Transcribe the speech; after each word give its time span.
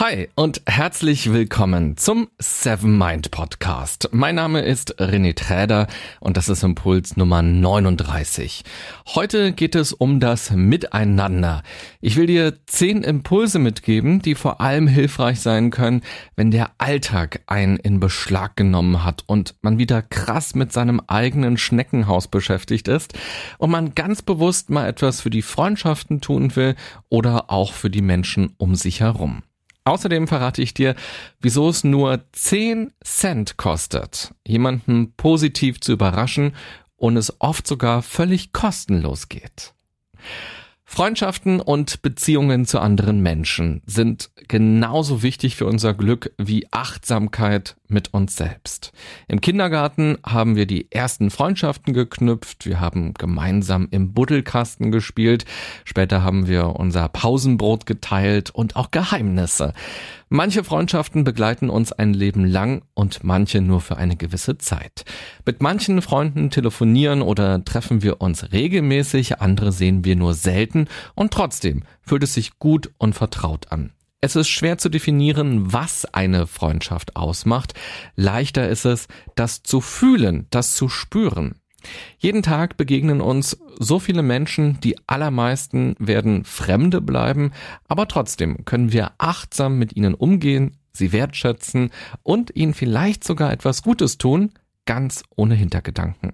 Hi 0.00 0.28
und 0.34 0.60
herzlich 0.66 1.32
willkommen 1.32 1.96
zum 1.96 2.28
Seven 2.40 2.98
Mind 2.98 3.30
Podcast. 3.30 4.08
Mein 4.10 4.34
Name 4.34 4.60
ist 4.60 5.00
René 5.00 5.36
Träder 5.36 5.86
und 6.18 6.36
das 6.36 6.48
ist 6.48 6.64
Impuls 6.64 7.16
Nummer 7.16 7.42
39. 7.42 8.64
Heute 9.14 9.52
geht 9.52 9.76
es 9.76 9.92
um 9.92 10.18
das 10.18 10.50
Miteinander. 10.50 11.62
Ich 12.00 12.16
will 12.16 12.26
dir 12.26 12.54
zehn 12.66 13.04
Impulse 13.04 13.60
mitgeben, 13.60 14.20
die 14.20 14.34
vor 14.34 14.60
allem 14.60 14.88
hilfreich 14.88 15.38
sein 15.38 15.70
können, 15.70 16.02
wenn 16.34 16.50
der 16.50 16.72
Alltag 16.78 17.42
einen 17.46 17.76
in 17.76 18.00
Beschlag 18.00 18.56
genommen 18.56 19.04
hat 19.04 19.22
und 19.28 19.54
man 19.62 19.78
wieder 19.78 20.02
krass 20.02 20.56
mit 20.56 20.72
seinem 20.72 21.00
eigenen 21.06 21.56
Schneckenhaus 21.56 22.26
beschäftigt 22.26 22.88
ist 22.88 23.14
und 23.58 23.70
man 23.70 23.94
ganz 23.94 24.22
bewusst 24.22 24.70
mal 24.70 24.88
etwas 24.88 25.20
für 25.20 25.30
die 25.30 25.42
Freundschaften 25.42 26.20
tun 26.20 26.56
will 26.56 26.74
oder 27.10 27.48
auch 27.52 27.72
für 27.72 27.90
die 27.90 28.02
Menschen 28.02 28.54
um 28.58 28.74
sich 28.74 28.98
herum. 28.98 29.44
Außerdem 29.84 30.26
verrate 30.28 30.62
ich 30.62 30.72
dir, 30.72 30.94
wieso 31.40 31.68
es 31.68 31.84
nur 31.84 32.24
10 32.32 32.92
Cent 33.04 33.58
kostet, 33.58 34.34
jemanden 34.46 35.12
positiv 35.12 35.80
zu 35.80 35.92
überraschen 35.92 36.54
und 36.96 37.18
es 37.18 37.38
oft 37.40 37.66
sogar 37.66 38.00
völlig 38.00 38.52
kostenlos 38.52 39.28
geht. 39.28 39.74
Freundschaften 40.86 41.60
und 41.60 42.02
Beziehungen 42.02 42.66
zu 42.66 42.78
anderen 42.78 43.20
Menschen 43.20 43.82
sind 43.84 44.30
genauso 44.48 45.22
wichtig 45.22 45.56
für 45.56 45.66
unser 45.66 45.92
Glück 45.92 46.32
wie 46.38 46.66
Achtsamkeit 46.70 47.76
mit 47.88 48.14
uns 48.14 48.36
selbst. 48.36 48.92
Im 49.28 49.40
Kindergarten 49.40 50.18
haben 50.24 50.56
wir 50.56 50.66
die 50.66 50.90
ersten 50.90 51.30
Freundschaften 51.30 51.92
geknüpft, 51.92 52.66
wir 52.66 52.80
haben 52.80 53.14
gemeinsam 53.14 53.88
im 53.90 54.12
Buddelkasten 54.12 54.90
gespielt, 54.90 55.44
später 55.84 56.22
haben 56.22 56.46
wir 56.46 56.76
unser 56.76 57.08
Pausenbrot 57.08 57.86
geteilt 57.86 58.50
und 58.50 58.76
auch 58.76 58.90
Geheimnisse. 58.90 59.72
Manche 60.28 60.64
Freundschaften 60.64 61.22
begleiten 61.22 61.70
uns 61.70 61.92
ein 61.92 62.14
Leben 62.14 62.44
lang 62.44 62.82
und 62.94 63.22
manche 63.22 63.60
nur 63.60 63.80
für 63.80 63.96
eine 63.96 64.16
gewisse 64.16 64.58
Zeit. 64.58 65.04
Mit 65.44 65.62
manchen 65.62 66.02
Freunden 66.02 66.50
telefonieren 66.50 67.22
oder 67.22 67.64
treffen 67.64 68.02
wir 68.02 68.20
uns 68.20 68.52
regelmäßig, 68.52 69.40
andere 69.40 69.70
sehen 69.70 70.04
wir 70.04 70.16
nur 70.16 70.34
selten 70.34 70.88
und 71.14 71.32
trotzdem 71.32 71.82
fühlt 72.02 72.24
es 72.24 72.34
sich 72.34 72.58
gut 72.58 72.90
und 72.98 73.14
vertraut 73.14 73.70
an. 73.70 73.92
Es 74.24 74.36
ist 74.36 74.48
schwer 74.48 74.78
zu 74.78 74.88
definieren, 74.88 75.70
was 75.70 76.06
eine 76.06 76.46
Freundschaft 76.46 77.14
ausmacht. 77.14 77.74
Leichter 78.16 78.70
ist 78.70 78.86
es, 78.86 79.06
das 79.34 79.62
zu 79.62 79.82
fühlen, 79.82 80.46
das 80.48 80.74
zu 80.74 80.88
spüren. 80.88 81.56
Jeden 82.16 82.42
Tag 82.42 82.78
begegnen 82.78 83.20
uns 83.20 83.58
so 83.78 83.98
viele 83.98 84.22
Menschen, 84.22 84.80
die 84.80 84.96
allermeisten 85.06 85.94
werden 85.98 86.46
Fremde 86.46 87.02
bleiben, 87.02 87.52
aber 87.86 88.08
trotzdem 88.08 88.64
können 88.64 88.94
wir 88.94 89.12
achtsam 89.18 89.78
mit 89.78 89.94
ihnen 89.94 90.14
umgehen, 90.14 90.78
sie 90.90 91.12
wertschätzen 91.12 91.90
und 92.22 92.56
ihnen 92.56 92.72
vielleicht 92.72 93.24
sogar 93.24 93.52
etwas 93.52 93.82
Gutes 93.82 94.16
tun, 94.16 94.52
ganz 94.86 95.22
ohne 95.36 95.54
Hintergedanken. 95.54 96.32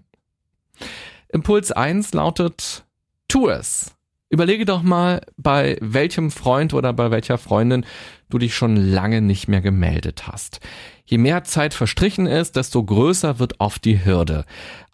Impuls 1.29 1.73
1 1.73 2.15
lautet, 2.15 2.85
tu 3.27 3.49
es. 3.49 3.97
Überlege 4.33 4.65
doch 4.65 4.83
mal, 4.83 5.23
bei 5.37 5.77
welchem 5.81 6.31
Freund 6.31 6.73
oder 6.73 6.93
bei 6.93 7.11
welcher 7.11 7.37
Freundin 7.37 7.85
du 8.29 8.39
dich 8.39 8.55
schon 8.55 8.77
lange 8.77 9.21
nicht 9.23 9.49
mehr 9.49 9.61
gemeldet 9.61 10.29
hast. 10.29 10.61
Je 11.05 11.19
mehr 11.19 11.43
Zeit 11.43 11.75
verstrichen 11.75 12.27
ist, 12.27 12.55
desto 12.55 12.85
größer 12.85 13.41
wird 13.41 13.59
oft 13.59 13.85
die 13.85 14.05
Hürde. 14.05 14.45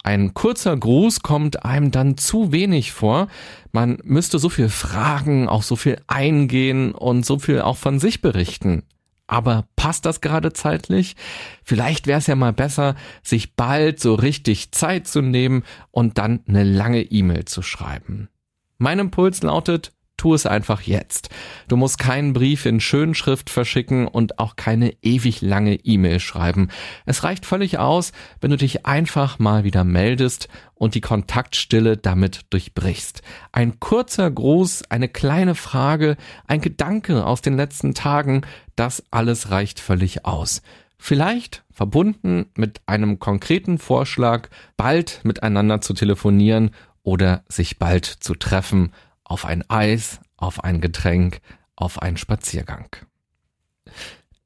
Ein 0.02 0.32
kurzer 0.32 0.74
Gruß 0.74 1.20
kommt 1.20 1.66
einem 1.66 1.90
dann 1.90 2.16
zu 2.16 2.50
wenig 2.50 2.92
vor. 2.92 3.28
Man 3.72 3.98
müsste 4.04 4.38
so 4.38 4.48
viel 4.48 4.70
fragen, 4.70 5.50
auch 5.50 5.62
so 5.62 5.76
viel 5.76 6.00
eingehen 6.06 6.92
und 6.92 7.26
so 7.26 7.38
viel 7.38 7.60
auch 7.60 7.76
von 7.76 7.98
sich 7.98 8.22
berichten. 8.22 8.84
Aber 9.26 9.66
passt 9.76 10.06
das 10.06 10.22
gerade 10.22 10.54
zeitlich? 10.54 11.14
Vielleicht 11.62 12.06
wäre 12.06 12.20
es 12.20 12.26
ja 12.26 12.36
mal 12.36 12.54
besser, 12.54 12.94
sich 13.22 13.54
bald 13.54 14.00
so 14.00 14.14
richtig 14.14 14.72
Zeit 14.72 15.06
zu 15.06 15.20
nehmen 15.20 15.62
und 15.90 16.16
dann 16.16 16.40
eine 16.48 16.64
lange 16.64 17.02
E-Mail 17.02 17.44
zu 17.44 17.60
schreiben. 17.60 18.30
Mein 18.78 18.98
Impuls 18.98 19.42
lautet, 19.42 19.92
tu 20.16 20.34
es 20.34 20.46
einfach 20.46 20.82
jetzt. 20.82 21.30
Du 21.68 21.76
musst 21.76 21.98
keinen 21.98 22.32
Brief 22.32 22.66
in 22.66 22.80
Schönschrift 22.80 23.50
verschicken 23.50 24.06
und 24.06 24.38
auch 24.38 24.56
keine 24.56 24.94
ewig 25.02 25.40
lange 25.42 25.74
E-Mail 25.74 26.20
schreiben. 26.20 26.68
Es 27.04 27.22
reicht 27.22 27.46
völlig 27.46 27.78
aus, 27.78 28.12
wenn 28.40 28.50
du 28.50 28.56
dich 28.56 28.86
einfach 28.86 29.38
mal 29.38 29.64
wieder 29.64 29.84
meldest 29.84 30.48
und 30.74 30.94
die 30.94 31.00
Kontaktstille 31.00 31.96
damit 31.96 32.46
durchbrichst. 32.50 33.22
Ein 33.52 33.78
kurzer 33.80 34.30
Gruß, 34.30 34.90
eine 34.90 35.08
kleine 35.08 35.54
Frage, 35.54 36.16
ein 36.46 36.60
Gedanke 36.60 37.24
aus 37.24 37.42
den 37.42 37.56
letzten 37.56 37.94
Tagen, 37.94 38.42
das 38.74 39.04
alles 39.10 39.50
reicht 39.50 39.80
völlig 39.80 40.24
aus. 40.24 40.62
Vielleicht 40.98 41.62
verbunden 41.70 42.46
mit 42.56 42.80
einem 42.86 43.18
konkreten 43.18 43.78
Vorschlag, 43.78 44.48
bald 44.76 45.20
miteinander 45.24 45.82
zu 45.82 45.92
telefonieren 45.92 46.70
oder 47.06 47.44
sich 47.48 47.78
bald 47.78 48.04
zu 48.04 48.34
treffen 48.34 48.92
auf 49.22 49.44
ein 49.44 49.68
Eis, 49.70 50.20
auf 50.36 50.64
ein 50.64 50.80
Getränk, 50.80 51.40
auf 51.76 52.02
einen 52.02 52.16
Spaziergang. 52.16 52.88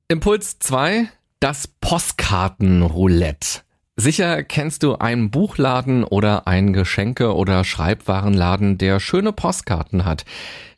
Impuls 0.09 0.59
2, 0.59 1.09
das 1.41 1.69
Postkartenroulette. 1.69 3.63
Sicher 4.01 4.43
kennst 4.43 4.83
du 4.83 4.97
einen 4.97 5.31
Buchladen 5.31 6.05
oder 6.05 6.47
einen 6.47 6.73
Geschenke- 6.73 7.35
oder 7.37 7.65
Schreibwarenladen, 7.65 8.79
der 8.79 8.99
schöne 8.99 9.31
Postkarten 9.31 10.07
hat. 10.07 10.25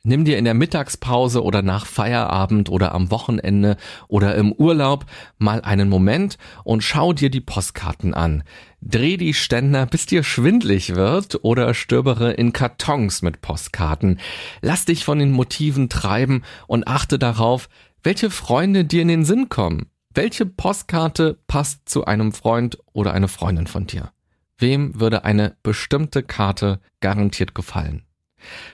Nimm 0.03 0.25
dir 0.25 0.39
in 0.39 0.45
der 0.45 0.55
Mittagspause 0.55 1.45
oder 1.45 1.63
nach 1.63 1.87
Feierabend 1.87 2.69
oder 2.69 2.93
am 2.93 3.13
Wochenende 3.13 3.77
oder 4.09 4.35
im 4.35 4.51
Urlaub 4.51 5.07
mal 5.39 5.61
einen 5.61 5.89
Moment 5.89 6.37
und 6.65 6.83
schau 6.83 7.13
dir 7.13 7.31
die 7.31 7.41
Postkarten 7.41 8.13
an. 8.13 8.43
Dreh 8.81 9.17
die 9.17 9.35
Ständer, 9.35 9.87
bis 9.87 10.07
dir 10.07 10.25
schwindlig 10.25 10.97
wird 10.97 11.45
oder 11.45 11.75
stöbere 11.75 12.33
in 12.33 12.53
Kartons 12.53 13.23
mit 13.23 13.41
Postkarten. 13.41 14.19
Lass 14.63 14.85
dich 14.85 15.05
von 15.05 15.21
den 15.21 15.31
Motiven 15.31 15.89
treiben 15.89 16.43
und 16.67 16.89
achte 16.89 17.21
darauf, 17.21 17.69
welche 18.03 18.31
Freunde 18.31 18.85
dir 18.85 19.03
in 19.03 19.09
den 19.09 19.25
Sinn 19.25 19.49
kommen. 19.49 19.87
Welche 20.15 20.45
Postkarte 20.45 21.39
passt 21.47 21.89
zu 21.89 22.05
einem 22.05 22.33
Freund 22.33 22.79
oder 22.93 23.15
eine 23.15 23.29
Freundin 23.29 23.67
von 23.67 23.87
dir? 23.87 24.13
Wem 24.59 25.01
würde 25.01 25.25
eine 25.25 25.57
bestimmte 25.63 26.23
Karte 26.23 26.81
garantiert 27.01 27.55
gefallen? 27.55 28.05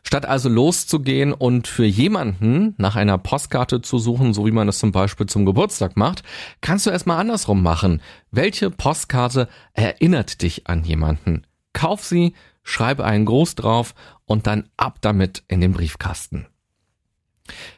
Statt 0.02 0.26
also 0.26 0.48
loszugehen 0.48 1.32
und 1.32 1.68
für 1.68 1.84
jemanden 1.84 2.74
nach 2.76 2.96
einer 2.96 3.18
Postkarte 3.18 3.82
zu 3.82 3.98
suchen, 3.98 4.34
so 4.34 4.46
wie 4.46 4.50
man 4.50 4.66
es 4.68 4.80
zum 4.80 4.90
Beispiel 4.90 5.26
zum 5.26 5.46
Geburtstag 5.46 5.96
macht, 5.96 6.24
kannst 6.60 6.86
du 6.86 6.90
erstmal 6.90 7.20
andersrum 7.20 7.62
machen. 7.62 8.02
Welche 8.32 8.70
Postkarte 8.70 9.48
erinnert 9.74 10.42
dich 10.42 10.66
an 10.66 10.82
jemanden? 10.82 11.46
Kauf 11.72 12.04
sie, 12.04 12.34
schreibe 12.64 13.04
einen 13.04 13.26
Gruß 13.26 13.54
drauf 13.54 13.94
und 14.24 14.48
dann 14.48 14.68
ab 14.76 14.98
damit 15.02 15.44
in 15.46 15.60
den 15.60 15.72
Briefkasten. 15.72 16.46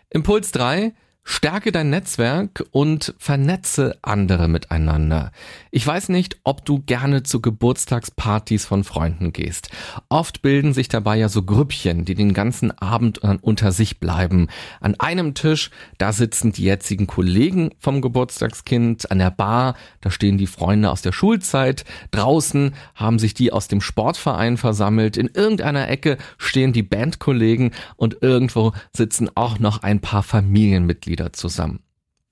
Impuls 0.09 0.53
3 0.53 0.94
Stärke 1.22 1.70
dein 1.70 1.91
Netzwerk 1.91 2.64
und 2.70 3.14
vernetze 3.19 3.98
andere 4.03 4.48
miteinander. 4.48 5.32
Ich 5.70 5.86
weiß 5.86 6.08
nicht, 6.08 6.38
ob 6.44 6.64
du 6.64 6.81
gerne 6.81 7.22
zu 7.22 7.41
Geburtstagspartys 7.41 8.65
von 8.65 8.84
Freunden 8.84 9.33
gehst. 9.33 9.68
Oft 10.09 10.41
bilden 10.41 10.72
sich 10.72 10.89
dabei 10.89 11.18
ja 11.18 11.28
so 11.28 11.42
Grüppchen, 11.42 12.04
die 12.04 12.15
den 12.15 12.33
ganzen 12.33 12.77
Abend 12.77 13.18
unter 13.18 13.71
sich 13.71 14.00
bleiben. 14.00 14.48
An 14.80 14.98
einem 14.98 15.34
Tisch, 15.34 15.71
da 15.98 16.12
sitzen 16.12 16.53
die 16.53 16.65
jetzigen 16.65 17.06
Kollegen 17.06 17.71
vom 17.78 18.00
Geburtstagskind, 18.00 19.10
an 19.10 19.18
der 19.18 19.30
Bar, 19.30 19.77
da 20.00 20.10
stehen 20.10 20.39
die 20.39 20.47
Freunde 20.47 20.91
aus 20.91 21.03
der 21.03 21.12
Schulzeit, 21.12 21.84
draußen 22.12 22.74
haben 22.94 23.18
sich 23.18 23.34
die 23.34 23.53
aus 23.53 23.68
dem 23.68 23.83
Sportverein 23.83 24.56
versammelt, 24.56 25.16
in 25.16 25.28
irgendeiner 25.28 25.89
Ecke 25.89 26.16
stehen 26.39 26.72
die 26.72 26.83
Bandkollegen 26.83 27.72
und 27.97 28.18
irgendwo 28.22 28.72
sitzen 28.97 29.30
auch 29.34 29.59
noch 29.59 29.83
ein 29.83 30.00
paar 30.00 30.22
Familienmitglieder 30.22 31.09
Mitglieder 31.10 31.33
zusammen. 31.33 31.80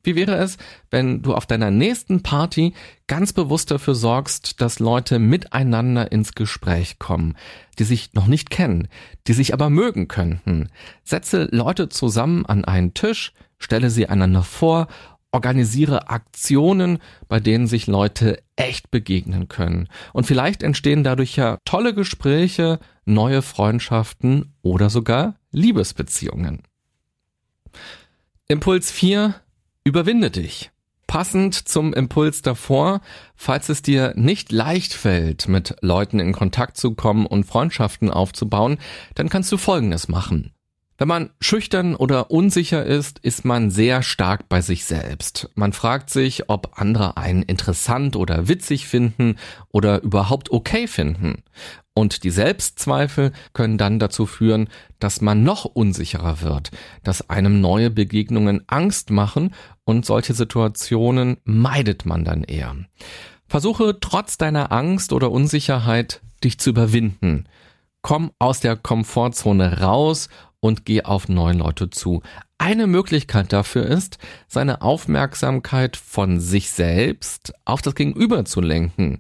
Wie 0.05 0.15
wäre 0.15 0.37
es, 0.37 0.57
wenn 0.91 1.23
du 1.23 1.35
auf 1.35 1.45
deiner 1.45 1.73
nächsten 1.73 2.23
Party 2.23 2.73
ganz 3.09 3.33
bewusst 3.33 3.71
dafür 3.73 3.95
sorgst, 3.97 4.61
dass 4.61 4.79
Leute 4.79 5.19
miteinander 5.19 6.13
ins 6.13 6.35
Gespräch 6.35 7.01
kommen, 7.01 7.37
die 7.79 7.85
sich 7.85 8.15
noch 8.15 8.29
nicht 8.29 8.49
kennen, 8.49 8.89
die 9.27 9.33
sich 9.33 9.53
aber 9.53 9.71
mögen 9.71 10.07
könnten? 10.07 10.69
Setze 11.03 11.49
Leute 11.51 11.89
zusammen 11.89 12.47
an 12.47 12.65
einen 12.65 12.95
Tisch, 12.95 13.33
stelle 13.59 13.91
sie 13.91 14.09
einander 14.09 14.45
vor, 14.45 14.87
organisiere 15.33 16.09
Aktionen, 16.09 16.99
bei 17.29 17.41
denen 17.41 17.67
sich 17.67 17.87
Leute 17.89 18.41
echt 18.57 18.91
begegnen 18.91 19.49
können. 19.49 19.89
Und 20.15 20.27
vielleicht 20.27 20.63
entstehen 20.63 21.03
dadurch 21.03 21.37
ja 21.37 21.59
tolle 21.65 21.93
Gespräche, 21.93 22.79
neue 23.05 23.43
Freundschaften 23.43 24.55
oder 24.63 24.89
sogar 24.89 25.35
Liebesbeziehungen. 25.51 26.63
Impuls 28.51 28.91
4. 28.91 29.35
Überwinde 29.85 30.31
dich. 30.31 30.71
Passend 31.07 31.69
zum 31.69 31.93
Impuls 31.93 32.41
davor, 32.41 33.03
falls 33.37 33.69
es 33.69 33.83
dir 33.83 34.15
nicht 34.17 34.53
leicht 34.53 34.95
fällt, 34.95 35.49
mit 35.49 35.77
Leuten 35.83 36.19
in 36.19 36.33
Kontakt 36.33 36.79
zu 36.79 36.95
kommen 36.95 37.27
und 37.27 37.45
Freundschaften 37.45 38.11
aufzubauen, 38.11 38.79
dann 39.15 39.29
kannst 39.29 39.53
du 39.53 39.59
Folgendes 39.59 40.09
machen. 40.09 40.55
Wenn 40.97 41.09
man 41.09 41.31
schüchtern 41.43 41.95
oder 41.95 42.31
unsicher 42.31 42.87
ist, 42.87 43.19
ist 43.19 43.45
man 43.45 43.71
sehr 43.71 44.03
stark 44.03 44.49
bei 44.49 44.63
sich 44.63 44.87
selbst. 44.87 45.51
Man 45.55 45.75
fragt 45.75 46.09
sich, 46.09 46.49
ob 46.49 46.81
andere 46.81 47.19
einen 47.19 47.43
interessant 47.43 48.17
oder 48.17 48.49
witzig 48.49 48.89
finden 48.89 49.37
oder 49.69 50.03
überhaupt 50.03 50.51
okay 50.51 50.87
finden. 50.87 51.43
Und 51.99 52.23
die 52.23 52.31
Selbstzweifel 52.31 53.33
können 53.55 53.77
dann 53.77 53.99
dazu 53.99 54.25
führen, 54.25 54.69
dass 55.01 55.21
man 55.21 55.43
noch 55.43 55.65
unsicherer 55.65 56.43
wird, 56.43 56.71
dass 57.03 57.29
einem 57.29 57.61
neue 57.61 57.91
Begegnungen 57.91 58.63
Angst 58.69 59.11
machen 59.11 59.53
und 59.83 60.07
solche 60.07 60.33
Situationen 60.33 61.39
meidet 61.43 62.07
man 62.07 62.25
dann 62.25 62.45
eher. 62.45 62.77
Versuche 63.49 63.99
trotz 64.01 64.39
deiner 64.39 64.71
Angst 64.71 65.13
oder 65.13 65.33
Unsicherheit 65.33 66.21
dich 66.45 66.61
zu 66.61 66.71
überwinden. 66.71 67.49
Komm 68.01 68.31
aus 68.39 68.61
der 68.61 68.77
Komfortzone 68.77 69.81
raus 69.81 70.29
und 70.61 70.85
geh 70.85 71.03
auf 71.03 71.29
neue 71.29 71.55
Leute 71.55 71.91
zu. 71.91 72.23
Eine 72.59 72.87
Möglichkeit 72.87 73.53
dafür 73.53 73.87
ist, 73.87 74.19
seine 74.47 74.83
Aufmerksamkeit 74.83 75.97
von 75.97 76.39
sich 76.39 76.71
selbst 76.71 77.55
auf 77.65 77.83
das 77.83 77.97
Gegenüber 77.97 78.45
zu 78.45 78.61
lenken. 78.61 79.19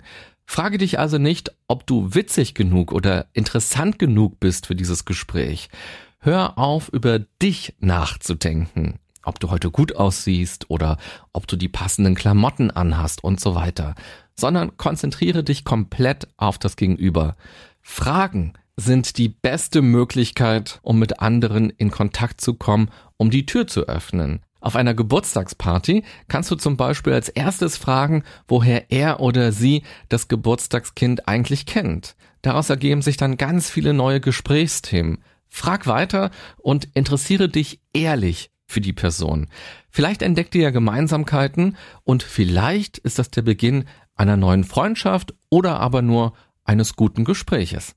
Frage 0.51 0.79
dich 0.79 0.99
also 0.99 1.19
nicht, 1.19 1.53
ob 1.69 1.87
du 1.87 2.15
witzig 2.15 2.55
genug 2.55 2.93
oder 2.93 3.27
interessant 3.35 3.99
genug 3.99 4.41
bist 4.41 4.67
für 4.67 4.75
dieses 4.75 5.05
Gespräch. 5.05 5.69
Hör 6.19 6.59
auf, 6.59 6.89
über 6.89 7.21
dich 7.21 7.75
nachzudenken 7.79 8.99
ob 9.29 9.39
du 9.39 9.51
heute 9.51 9.71
gut 9.71 9.95
aussiehst 9.95 10.71
oder 10.71 10.97
ob 11.33 11.47
du 11.47 11.57
die 11.57 11.69
passenden 11.69 12.15
Klamotten 12.15 12.71
anhast 12.71 13.23
und 13.23 13.39
so 13.41 13.55
weiter, 13.55 13.95
sondern 14.35 14.77
konzentriere 14.77 15.45
dich 15.45 15.65
komplett 15.65 16.29
auf 16.37 16.59
das 16.59 16.77
Gegenüber. 16.77 17.37
Fragen 17.83 18.55
sind 18.77 19.19
die 19.19 19.29
beste 19.29 19.83
Möglichkeit, 19.83 20.79
um 20.83 20.99
mit 20.99 21.21
anderen 21.21 21.71
in 21.71 21.91
Kontakt 21.91 22.41
zu 22.41 22.55
kommen, 22.55 22.91
um 23.17 23.31
die 23.31 23.45
Tür 23.45 23.67
zu 23.67 23.83
öffnen. 23.83 24.41
Auf 24.61 24.77
einer 24.77 24.95
Geburtstagsparty 24.95 26.05
kannst 26.27 26.51
du 26.51 26.57
zum 26.57 26.77
Beispiel 26.77 27.13
als 27.13 27.29
erstes 27.29 27.77
fragen, 27.77 28.25
woher 28.49 28.91
er 28.91 29.21
oder 29.21 29.53
sie 29.53 29.83
das 30.09 30.29
Geburtstagskind 30.29 31.29
eigentlich 31.29 31.67
kennt. 31.67 32.17
Daraus 32.43 32.71
ergeben 32.71 33.03
sich 33.03 33.17
dann 33.17 33.37
ganz 33.37 33.71
viele 33.71 33.95
neue 33.95 34.21
Gesprächsthemen. 34.21 35.23
Frag 35.49 35.87
weiter 35.87 36.31
und 36.59 36.89
interessiere 36.95 37.49
dich 37.49 37.81
ehrlich 37.93 38.51
für 38.67 38.81
die 38.81 38.93
Person. 38.93 39.49
Vielleicht 39.91 40.23
entdeckt 40.23 40.55
ihr 40.55 40.63
ja 40.63 40.71
Gemeinsamkeiten 40.71 41.77
und 42.05 42.23
vielleicht 42.23 42.99
ist 42.99 43.19
das 43.19 43.31
der 43.31 43.43
Beginn 43.43 43.85
einer 44.15 44.37
neuen 44.37 44.65
Freundschaft 44.65 45.35
oder 45.49 45.81
aber 45.81 46.03
nur 46.03 46.35
eines 46.65 46.97
guten 46.97 47.25
Gespräches. 47.25 47.95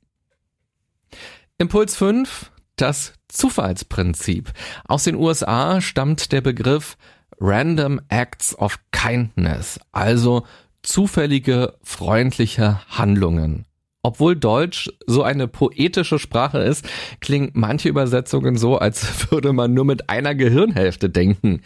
Impuls 1.58 1.96
5, 1.96 2.52
das 2.78 3.14
Zufallsprinzip. 3.32 4.52
Aus 4.86 5.04
den 5.04 5.16
USA 5.16 5.82
stammt 5.82 6.32
der 6.32 6.42
Begriff 6.42 6.98
Random 7.40 8.00
Acts 8.10 8.58
of 8.58 8.80
Kindness, 8.92 9.80
also 9.92 10.46
zufällige 10.84 11.74
freundliche 11.82 12.82
Handlungen. 12.90 13.66
Obwohl 14.04 14.36
Deutsch 14.36 14.90
so 15.06 15.22
eine 15.22 15.48
poetische 15.48 16.18
Sprache 16.18 16.60
ist, 16.60 16.88
klingen 17.20 17.52
manche 17.54 17.90
Übersetzungen 17.90 18.58
so, 18.58 18.78
als 18.78 19.32
würde 19.32 19.54
man 19.54 19.74
nur 19.74 19.86
mit 19.86 20.10
einer 20.10 20.34
Gehirnhälfte 20.36 21.10
denken. 21.10 21.62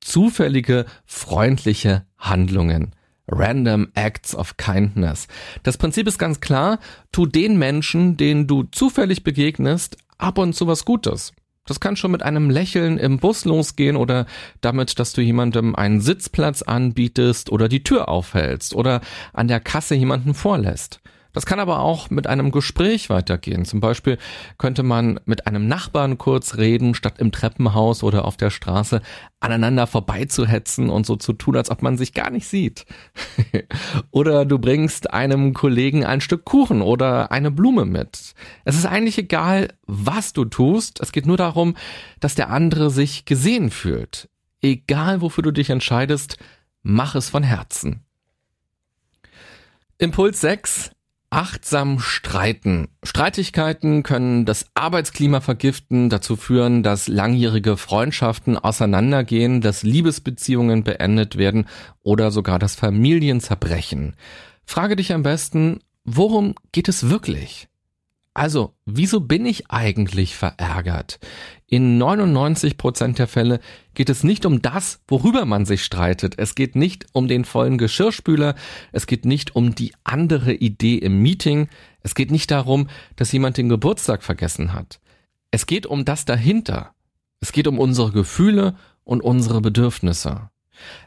Zufällige, 0.00 0.84
freundliche 1.06 2.04
Handlungen. 2.18 2.94
Random 3.30 3.88
Acts 3.94 4.34
of 4.34 4.56
Kindness. 4.56 5.28
Das 5.62 5.76
Prinzip 5.76 6.06
ist 6.06 6.18
ganz 6.18 6.40
klar, 6.40 6.78
tu 7.12 7.26
den 7.26 7.58
Menschen, 7.58 8.16
denen 8.16 8.46
du 8.46 8.62
zufällig 8.64 9.22
begegnest, 9.22 9.98
ab 10.18 10.38
und 10.38 10.54
zu 10.54 10.66
was 10.66 10.84
Gutes. 10.84 11.32
Das 11.64 11.80
kann 11.80 11.96
schon 11.96 12.10
mit 12.10 12.22
einem 12.22 12.48
Lächeln 12.48 12.96
im 12.96 13.18
Bus 13.18 13.44
losgehen 13.44 13.96
oder 13.96 14.26
damit, 14.62 14.98
dass 14.98 15.12
du 15.12 15.20
jemandem 15.20 15.74
einen 15.74 16.00
Sitzplatz 16.00 16.62
anbietest 16.62 17.52
oder 17.52 17.68
die 17.68 17.82
Tür 17.82 18.08
aufhältst 18.08 18.74
oder 18.74 19.02
an 19.34 19.48
der 19.48 19.60
Kasse 19.60 19.94
jemanden 19.94 20.32
vorlässt. 20.32 21.00
Das 21.38 21.46
kann 21.46 21.60
aber 21.60 21.78
auch 21.82 22.10
mit 22.10 22.26
einem 22.26 22.50
Gespräch 22.50 23.10
weitergehen. 23.10 23.64
Zum 23.64 23.78
Beispiel 23.78 24.18
könnte 24.58 24.82
man 24.82 25.20
mit 25.24 25.46
einem 25.46 25.68
Nachbarn 25.68 26.18
kurz 26.18 26.56
reden, 26.56 26.96
statt 26.96 27.20
im 27.20 27.30
Treppenhaus 27.30 28.02
oder 28.02 28.24
auf 28.24 28.36
der 28.36 28.50
Straße 28.50 29.00
aneinander 29.38 29.86
vorbeizuhetzen 29.86 30.90
und 30.90 31.06
so 31.06 31.14
zu 31.14 31.32
tun, 31.32 31.54
als 31.54 31.70
ob 31.70 31.80
man 31.80 31.96
sich 31.96 32.12
gar 32.12 32.30
nicht 32.30 32.48
sieht. 32.48 32.86
oder 34.10 34.46
du 34.46 34.58
bringst 34.58 35.12
einem 35.12 35.54
Kollegen 35.54 36.04
ein 36.04 36.20
Stück 36.20 36.44
Kuchen 36.44 36.82
oder 36.82 37.30
eine 37.30 37.52
Blume 37.52 37.84
mit. 37.84 38.34
Es 38.64 38.74
ist 38.74 38.86
eigentlich 38.86 39.16
egal, 39.16 39.68
was 39.86 40.32
du 40.32 40.44
tust. 40.44 40.98
Es 41.00 41.12
geht 41.12 41.26
nur 41.26 41.36
darum, 41.36 41.76
dass 42.18 42.34
der 42.34 42.50
andere 42.50 42.90
sich 42.90 43.26
gesehen 43.26 43.70
fühlt. 43.70 44.28
Egal, 44.60 45.20
wofür 45.20 45.44
du 45.44 45.52
dich 45.52 45.70
entscheidest, 45.70 46.36
mach 46.82 47.14
es 47.14 47.30
von 47.30 47.44
Herzen. 47.44 48.00
Impuls 49.98 50.40
6 50.40 50.90
Achtsam 51.30 52.00
streiten. 52.00 52.88
Streitigkeiten 53.04 54.02
können 54.02 54.46
das 54.46 54.66
Arbeitsklima 54.74 55.40
vergiften, 55.40 56.08
dazu 56.08 56.36
führen, 56.36 56.82
dass 56.82 57.06
langjährige 57.06 57.76
Freundschaften 57.76 58.56
auseinandergehen, 58.56 59.60
dass 59.60 59.82
Liebesbeziehungen 59.82 60.84
beendet 60.84 61.36
werden 61.36 61.66
oder 62.02 62.30
sogar 62.30 62.58
das 62.58 62.76
Familien 62.76 63.40
zerbrechen. 63.40 64.16
Frage 64.64 64.96
dich 64.96 65.12
am 65.12 65.22
besten, 65.22 65.80
worum 66.04 66.54
geht 66.72 66.88
es 66.88 67.10
wirklich? 67.10 67.68
Also, 68.38 68.76
wieso 68.86 69.18
bin 69.18 69.44
ich 69.46 69.68
eigentlich 69.68 70.36
verärgert? 70.36 71.18
In 71.66 71.98
99 71.98 72.76
Prozent 72.76 73.18
der 73.18 73.26
Fälle 73.26 73.58
geht 73.94 74.10
es 74.10 74.22
nicht 74.22 74.46
um 74.46 74.62
das, 74.62 75.00
worüber 75.08 75.44
man 75.44 75.66
sich 75.66 75.82
streitet. 75.82 76.34
Es 76.38 76.54
geht 76.54 76.76
nicht 76.76 77.06
um 77.10 77.26
den 77.26 77.44
vollen 77.44 77.78
Geschirrspüler. 77.78 78.54
Es 78.92 79.08
geht 79.08 79.24
nicht 79.24 79.56
um 79.56 79.74
die 79.74 79.92
andere 80.04 80.54
Idee 80.54 80.98
im 80.98 81.20
Meeting. 81.20 81.66
Es 82.02 82.14
geht 82.14 82.30
nicht 82.30 82.52
darum, 82.52 82.88
dass 83.16 83.32
jemand 83.32 83.56
den 83.56 83.68
Geburtstag 83.68 84.22
vergessen 84.22 84.72
hat. 84.72 85.00
Es 85.50 85.66
geht 85.66 85.86
um 85.86 86.04
das 86.04 86.24
dahinter. 86.24 86.94
Es 87.40 87.50
geht 87.50 87.66
um 87.66 87.80
unsere 87.80 88.12
Gefühle 88.12 88.76
und 89.02 89.20
unsere 89.20 89.60
Bedürfnisse. 89.60 90.48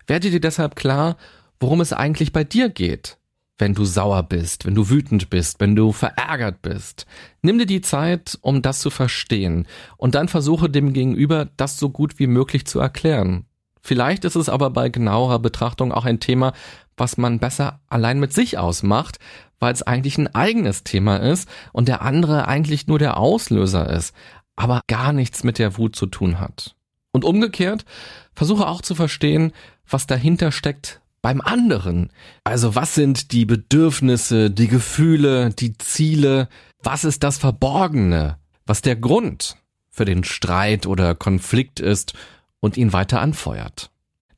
Werde 0.06 0.32
dir 0.32 0.41
deshalb 0.41 0.75
klar, 0.75 1.15
worum 1.62 1.79
es 1.79 1.94
eigentlich 1.94 2.34
bei 2.34 2.44
dir 2.44 2.67
geht 2.67 3.21
wenn 3.62 3.75
du 3.75 3.86
sauer 3.86 4.24
bist, 4.24 4.65
wenn 4.65 4.75
du 4.75 4.89
wütend 4.89 5.30
bist, 5.30 5.60
wenn 5.60 5.75
du 5.75 5.91
verärgert 5.91 6.62
bist. 6.62 7.06
Nimm 7.44 7.60
dir 7.60 7.68
die 7.68 7.82
Zeit, 7.82 8.38
um 8.41 8.62
das 8.62 8.80
zu 8.80 8.89
verstehen 8.89 9.68
und 9.98 10.15
dann 10.15 10.27
versuche 10.27 10.70
dem 10.70 10.91
Gegenüber 10.91 11.48
das 11.56 11.77
so 11.77 11.89
gut 11.89 12.20
wie 12.20 12.27
möglich 12.27 12.65
zu 12.65 12.80
erklären. 12.80 13.46
Vielleicht 13.80 14.25
ist 14.25 14.36
es 14.36 14.50
aber 14.50 14.72
bei 14.72 14.89
genauerer 14.89 15.39
Betrachtung 15.39 15.91
auch 15.91 16.06
ein 16.06 16.20
Thema, 16.20 16.53
was 16.98 17.18
man 17.18 17.39
besser 17.39 17.80
allein 17.88 18.20
mit 18.20 18.34
sich 18.34 18.58
ausmacht, 18.58 19.20
weil 19.60 19.74
es 19.74 19.84
eigentlich 19.84 20.18
ein 20.18 20.34
eigenes 20.34 20.84
Thema 20.84 21.18
ist 21.18 21.48
und 21.72 21.88
der 21.88 22.01
andere 22.01 22.48
eigentlich 22.48 22.88
nur 22.88 23.00
der 23.00 23.18
Auslöser 23.18 23.89
ist, 23.89 24.13
aber 24.56 24.82
gar 24.88 25.13
nichts 25.13 25.44
mit 25.44 25.60
der 25.60 25.77
Wut 25.77 25.96
zu 25.96 26.08
tun 26.08 26.39
hat. 26.39 26.75
Und 27.12 27.25
umgekehrt, 27.25 27.86
versuche 28.34 28.68
auch 28.68 28.82
zu 28.82 28.96
verstehen, 28.96 29.51
was 29.88 30.08
dahinter 30.08 30.51
steckt, 30.51 31.01
beim 31.22 31.42
anderen. 31.42 32.10
Also 32.44 32.75
was 32.75 32.96
sind 32.96 33.32
die 33.32 33.46
Bedürfnisse, 33.46 34.50
die 34.50 34.68
Gefühle, 34.68 35.51
die 35.51 35.78
Ziele? 35.78 36.50
Was 36.84 37.04
ist 37.04 37.24
das 37.24 37.38
Verborgene? 37.38 38.38
Was 38.66 38.82
der 38.82 38.96
Grund 38.96 39.58
für 39.90 40.06
den 40.06 40.24
Streit 40.24 40.88
oder 40.88 41.16
Konflikt 41.16 41.80
ist 41.80 42.13
und 42.60 42.78
ihn 42.78 42.94
weiter 42.94 43.22
anfeuert? 43.22 43.92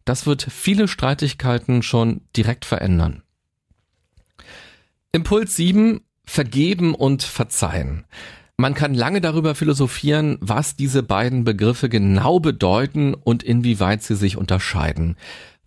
Das 0.05 0.25
wird 0.25 0.43
viele 0.49 0.87
Streitigkeiten 0.87 1.81
schon 1.81 2.21
direkt 2.35 2.65
verändern. 2.65 3.23
Impuls 5.13 5.55
7. 5.55 6.01
Vergeben 6.25 6.95
und 6.95 7.23
verzeihen. 7.23 8.05
Man 8.57 8.75
kann 8.75 8.93
lange 8.93 9.19
darüber 9.19 9.55
philosophieren, 9.55 10.37
was 10.39 10.75
diese 10.75 11.03
beiden 11.03 11.43
Begriffe 11.43 11.89
genau 11.89 12.39
bedeuten 12.39 13.13
und 13.13 13.43
inwieweit 13.43 14.03
sie 14.03 14.15
sich 14.15 14.37
unterscheiden. 14.37 15.17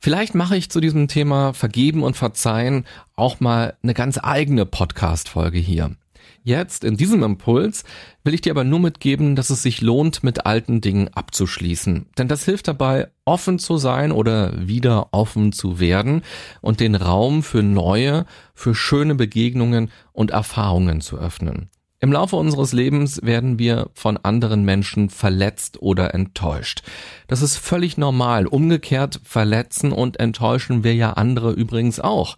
Vielleicht 0.06 0.36
mache 0.36 0.56
ich 0.56 0.70
zu 0.70 0.78
diesem 0.78 1.08
Thema 1.08 1.52
Vergeben 1.52 2.04
und 2.04 2.16
Verzeihen 2.16 2.84
auch 3.16 3.40
mal 3.40 3.76
eine 3.82 3.92
ganz 3.92 4.20
eigene 4.22 4.64
Podcast-Folge 4.64 5.58
hier. 5.58 5.96
Jetzt, 6.44 6.84
in 6.84 6.96
diesem 6.96 7.25
Impuls, 7.25 7.82
will 8.22 8.32
ich 8.32 8.40
dir 8.40 8.52
aber 8.52 8.62
nur 8.62 8.78
mitgeben, 8.78 9.34
dass 9.34 9.50
es 9.50 9.64
sich 9.64 9.80
lohnt, 9.80 10.22
mit 10.22 10.46
alten 10.46 10.80
Dingen 10.80 11.08
abzuschließen. 11.08 12.06
Denn 12.18 12.28
das 12.28 12.44
hilft 12.44 12.68
dabei, 12.68 13.08
offen 13.25 13.58
zu 13.58 13.78
sein 13.78 14.12
oder 14.12 14.68
wieder 14.68 15.08
offen 15.10 15.50
zu 15.50 15.80
werden 15.80 16.22
und 16.60 16.78
den 16.78 16.94
Raum 16.94 17.42
für 17.42 17.64
neue, 17.64 18.26
für 18.54 18.76
schöne 18.76 19.16
Begegnungen 19.16 19.90
und 20.12 20.30
Erfahrungen 20.30 21.00
zu 21.00 21.18
öffnen. 21.18 21.68
Im 21.98 22.12
Laufe 22.12 22.36
unseres 22.36 22.72
Lebens 22.72 23.20
werden 23.22 23.58
wir 23.58 23.88
von 23.94 24.18
anderen 24.18 24.64
Menschen 24.64 25.08
verletzt 25.08 25.80
oder 25.80 26.12
enttäuscht. 26.12 26.82
Das 27.26 27.40
ist 27.40 27.56
völlig 27.56 27.96
normal. 27.96 28.46
Umgekehrt 28.46 29.20
verletzen 29.24 29.92
und 29.92 30.20
enttäuschen 30.20 30.84
wir 30.84 30.94
ja 30.94 31.14
andere 31.14 31.52
übrigens 31.52 31.98
auch. 31.98 32.36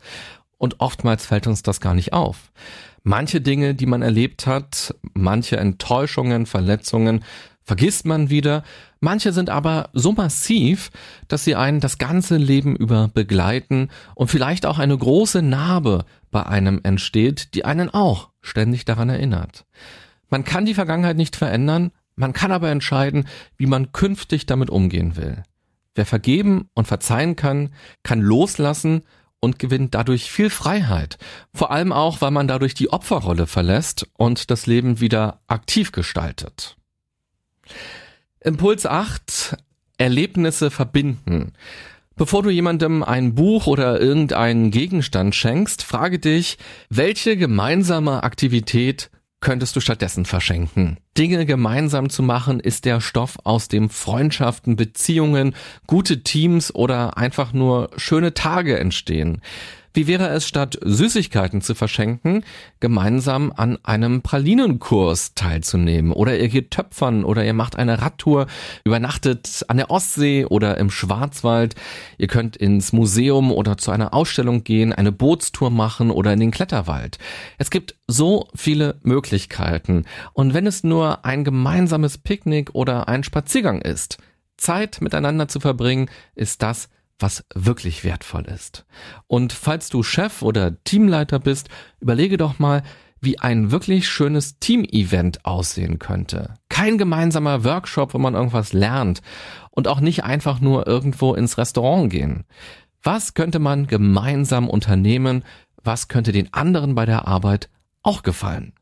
Und 0.58 0.80
oftmals 0.80 1.26
fällt 1.26 1.48
uns 1.48 1.62
das 1.62 1.80
gar 1.80 1.94
nicht 1.94 2.12
auf. 2.12 2.52
Manche 3.02 3.40
Dinge, 3.40 3.74
die 3.74 3.86
man 3.86 4.02
erlebt 4.02 4.46
hat, 4.46 4.94
manche 5.14 5.56
Enttäuschungen, 5.56 6.46
Verletzungen, 6.46 7.24
vergisst 7.64 8.06
man 8.06 8.30
wieder. 8.30 8.62
Manche 9.00 9.32
sind 9.32 9.48
aber 9.48 9.90
so 9.92 10.12
massiv, 10.12 10.90
dass 11.28 11.44
sie 11.44 11.54
einen 11.54 11.80
das 11.80 11.98
ganze 11.98 12.36
Leben 12.36 12.74
über 12.74 13.08
begleiten 13.08 13.90
und 14.14 14.28
vielleicht 14.28 14.66
auch 14.66 14.78
eine 14.78 14.96
große 14.96 15.42
Narbe 15.42 16.04
bei 16.30 16.44
einem 16.44 16.80
entsteht, 16.82 17.54
die 17.54 17.64
einen 17.64 17.90
auch 17.90 18.30
ständig 18.40 18.84
daran 18.84 19.08
erinnert. 19.08 19.66
Man 20.28 20.44
kann 20.44 20.66
die 20.66 20.74
Vergangenheit 20.74 21.16
nicht 21.16 21.36
verändern, 21.36 21.92
man 22.16 22.32
kann 22.32 22.50
aber 22.50 22.70
entscheiden, 22.70 23.28
wie 23.56 23.66
man 23.66 23.92
künftig 23.92 24.46
damit 24.46 24.70
umgehen 24.70 25.16
will. 25.16 25.44
Wer 25.94 26.06
vergeben 26.06 26.68
und 26.74 26.88
verzeihen 26.88 27.36
kann, 27.36 27.70
kann 28.02 28.20
loslassen 28.20 29.02
und 29.40 29.58
gewinnt 29.58 29.94
dadurch 29.94 30.30
viel 30.30 30.50
Freiheit. 30.50 31.18
Vor 31.54 31.70
allem 31.70 31.92
auch, 31.92 32.20
weil 32.20 32.32
man 32.32 32.48
dadurch 32.48 32.74
die 32.74 32.90
Opferrolle 32.90 33.46
verlässt 33.46 34.08
und 34.14 34.50
das 34.50 34.66
Leben 34.66 35.00
wieder 35.00 35.40
aktiv 35.46 35.92
gestaltet. 35.92 36.76
Impuls 38.40 38.87
8. 38.87 39.57
Erlebnisse 39.97 40.71
verbinden. 40.71 41.52
Bevor 42.14 42.45
du 42.45 42.50
jemandem 42.50 43.02
ein 43.02 43.35
Buch 43.35 43.66
oder 43.66 44.00
irgendeinen 44.00 44.71
Gegenstand 44.71 45.35
schenkst, 45.35 45.83
frage 45.83 46.21
dich, 46.21 46.57
welche 46.88 47.37
gemeinsame 47.37 48.23
Aktivität 48.23 49.11
könntest 49.40 49.75
du 49.75 49.80
stattdessen 49.80 50.25
verschenken? 50.25 50.99
Dinge 51.16 51.47
gemeinsam 51.47 52.11
zu 52.11 52.23
machen 52.23 52.61
ist 52.61 52.85
der 52.85 53.00
Stoff, 53.00 53.38
aus 53.42 53.66
dem 53.66 53.90
Freundschaften, 53.90 54.76
Beziehungen, 54.76 55.54
gute 55.88 56.23
Teams 56.23 56.73
oder 56.73 57.18
einfach 57.18 57.52
nur 57.52 57.90
schöne 57.97 58.35
Tage 58.35 58.78
entstehen. 58.78 59.42
Wie 59.95 60.07
wäre 60.07 60.28
es 60.28 60.47
statt 60.47 60.78
Süßigkeiten 60.83 61.62
zu 61.62 61.75
verschenken, 61.75 62.45
gemeinsam 62.80 63.52
an 63.57 63.78
einem 63.85 64.23
Pralinenkurs 64.23 65.35
teilzunehmen? 65.35 66.12
Oder 66.12 66.38
ihr 66.38 66.49
geht 66.49 66.71
töpfern 66.71 67.25
oder 67.25 67.45
ihr 67.45 67.54
macht 67.54 67.76
eine 67.76 68.00
Radtour, 68.02 68.47
übernachtet 68.85 69.64
an 69.68 69.78
der 69.78 69.90
Ostsee 69.90 70.45
oder 70.45 70.76
im 70.78 70.90
Schwarzwald. 70.90 71.75
Ihr 72.18 72.28
könnt 72.28 72.57
ins 72.57 72.92
Museum 72.92 73.50
oder 73.50 73.76
zu 73.76 73.90
einer 73.90 74.14
Ausstellung 74.14 74.64
gehen, 74.64 74.92
eine 74.92 75.12
Bootstour 75.12 75.71
machen 75.71 76.11
oder 76.11 76.33
in 76.33 76.40
den 76.40 76.50
Kletterwald. 76.50 77.18
Es 77.57 77.71
gibt 77.71 77.97
so 78.07 78.49
viele 78.54 78.99
Möglichkeiten. 79.02 80.04
Und 80.33 80.54
wenn 80.54 80.66
es 80.66 80.85
nur 80.85 81.25
ein 81.25 81.45
gemeinsames 81.45 82.18
Picknick 82.18 82.75
oder 82.75 83.09
ein 83.09 83.25
Spaziergang 83.25 83.80
ist, 83.80 84.18
Zeit 84.57 85.00
miteinander 85.00 85.49
zu 85.49 85.61
verbringen, 85.61 86.11
ist 86.35 86.62
das, 86.62 86.88
was 87.18 87.44
wirklich 87.54 88.04
wertvoll 88.04 88.44
ist. 88.44 88.87
Und 89.26 89.52
falls 89.52 89.88
du 89.88 90.02
Chef 90.02 90.42
oder 90.42 90.82
Teamleiter 90.84 91.38
bist, 91.38 91.68
überlege 92.00 92.37
doch 92.37 92.58
mal, 92.58 92.82
wie 93.20 93.38
ein 93.38 93.70
wirklich 93.70 94.08
schönes 94.08 94.58
Team-Event 94.60 95.44
aussehen 95.44 95.98
könnte. 95.98 96.54
Kein 96.68 96.98
gemeinsamer 96.98 97.64
Workshop, 97.64 98.14
wo 98.14 98.18
man 98.18 98.34
irgendwas 98.34 98.72
lernt 98.72 99.20
und 99.70 99.88
auch 99.88 100.00
nicht 100.00 100.25
einfach 100.25 100.60
nur 100.60 100.87
irgendwo 100.87 101.34
ins 101.34 101.58
Restaurant 101.58 102.10
gehen. 102.10 102.44
Was 103.02 103.34
könnte 103.34 103.58
man 103.58 103.87
gemeinsam 103.87 104.68
unternehmen? 104.68 105.44
Was 105.82 106.08
könnte 106.08 106.32
den 106.32 106.52
anderen 106.52 106.94
bei 106.94 107.06
der 107.06 107.26
Arbeit 107.26 107.68
auch 108.02 108.22
gefallen? 108.22 108.72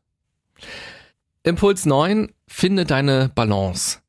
Impuls 1.43 1.85
9. 1.85 2.31
Finde 2.47 2.85
deine 2.85 3.29
Balance. 3.33 3.99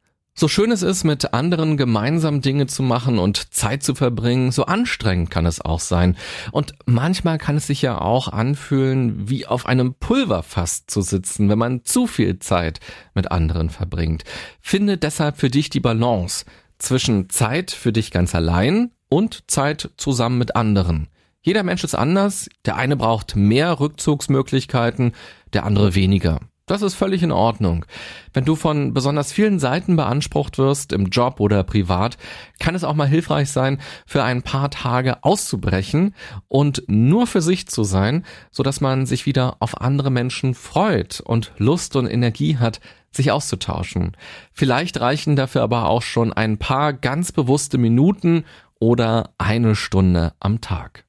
So 0.40 0.47
schön 0.47 0.71
es 0.71 0.83
ist, 0.83 1.02
mit 1.02 1.35
anderen 1.35 1.76
gemeinsam 1.76 2.42
Dinge 2.42 2.68
zu 2.68 2.85
machen 2.85 3.18
und 3.18 3.52
Zeit 3.52 3.83
zu 3.83 3.97
verbringen, 3.97 4.52
so 4.52 4.66
anstrengend 4.66 5.33
kann 5.33 5.47
es 5.47 5.61
auch 5.61 5.80
sein. 5.80 6.16
Und 6.52 6.75
manchmal 6.87 7.38
kann 7.38 7.57
es 7.57 7.66
sich 7.66 7.83
ja 7.83 8.00
auch 8.00 8.28
anfühlen, 8.28 9.28
wie 9.28 9.49
auf 9.49 9.66
einem 9.66 9.95
Pulverfass 9.95 10.87
zu 10.87 11.02
sitzen, 11.02 11.49
wenn 11.49 11.59
man 11.59 11.85
zu 11.85 12.07
viel 12.07 12.38
Zeit 12.38 12.78
mit 13.14 13.33
anderen 13.33 13.68
verbringt. 13.68 14.23
Finde 14.61 14.97
deshalb 14.97 15.38
für 15.38 15.50
dich 15.50 15.71
die 15.71 15.80
Balance 15.80 16.45
zwischen 16.78 17.28
Zeit 17.30 17.73
für 17.73 17.92
dich 17.92 18.12
ganz 18.12 18.33
allein 18.33 18.92
und 19.09 19.50
Zeit 19.50 19.90
zusammen 19.97 20.38
mit 20.38 20.54
anderen. 20.54 21.09
Jeder 21.42 21.64
Mensch 21.64 21.83
ist 21.83 21.97
anders, 21.97 22.49
der 22.64 22.76
eine 22.76 22.95
braucht 22.95 23.35
mehr 23.35 23.80
Rückzugsmöglichkeiten, 23.80 25.14
der 25.52 25.64
andere 25.64 25.97
weniger. 25.97 26.38
Das 26.68 26.82
ist 26.82 26.94
völlig 26.94 27.22
in 27.22 27.32
Ordnung. 27.32 27.87
Wenn 28.34 28.44
du 28.44 28.54
von 28.54 28.92
besonders 28.92 29.32
vielen 29.32 29.58
Seiten 29.58 29.96
beansprucht 29.96 30.58
wirst, 30.58 30.92
im 30.92 31.06
Job 31.06 31.40
oder 31.40 31.64
privat, 31.64 32.18
kann 32.60 32.75
es 32.75 32.84
auch 32.84 32.94
mal 32.94 33.08
hilfreich 33.08 33.50
sein, 33.50 33.80
für 34.06 34.22
ein 34.22 34.42
paar 34.42 34.70
Tage 34.70 35.25
auszubrechen 35.25 36.14
und 36.46 36.82
nur 36.87 37.26
für 37.26 37.40
sich 37.40 37.68
zu 37.68 37.84
sein, 37.84 38.26
so 38.50 38.62
dass 38.62 38.82
man 38.82 39.06
sich 39.06 39.25
wieder 39.25 39.56
auf 39.60 39.80
andere 39.80 40.10
Menschen 40.10 40.54
freut 40.54 41.20
und 41.20 41.52
Lust 41.56 41.96
und 41.96 42.06
Energie 42.06 42.58
hat, 42.58 42.80
sich 43.10 43.32
auszutauschen. 43.32 44.14
Vielleicht 44.52 45.00
reichen 45.00 45.37
dafür 45.37 45.62
aber 45.62 45.88
auch 45.88 46.02
schon 46.02 46.34
ein 46.34 46.58
paar 46.58 46.92
ganz 46.92 47.32
bewusste 47.32 47.78
Minuten 47.78 48.44
oder 48.78 49.30
eine 49.38 49.75
Stunde 49.75 50.34
am 50.38 50.60
Tag. 50.60 51.06